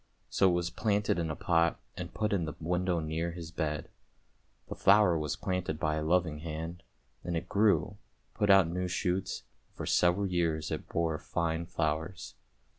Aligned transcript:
So 0.31 0.49
it 0.49 0.53
was 0.53 0.71
planted 0.71 1.19
in 1.19 1.29
a 1.29 1.35
pot, 1.35 1.79
and 1.95 2.11
put 2.11 2.33
in 2.33 2.45
the 2.45 2.55
window 2.59 2.99
near 2.99 3.33
his 3.33 3.51
bed. 3.51 3.87
The 4.67 4.73
flower 4.73 5.15
was 5.15 5.35
planted 5.35 5.79
by 5.79 5.97
a 5.97 6.01
loving 6.03 6.39
hand, 6.39 6.81
and 7.23 7.37
it 7.37 7.47
grew, 7.47 7.97
put 8.33 8.49
out 8.49 8.67
new 8.67 8.87
shoots, 8.87 9.41
and 9.69 9.77
for 9.77 9.85
several 9.85 10.25
years 10.25 10.71
it 10.71 10.89
bore 10.89 11.19
fine 11.19 11.67
flowers. 11.67 12.33